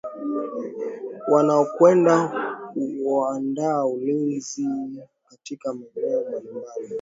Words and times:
wanaokwenda 1.27 2.27
kuaanda 2.73 3.85
ulinzi 3.85 4.65
katika 5.29 5.73
maeneo 5.73 6.21
mbalimbali 6.29 6.89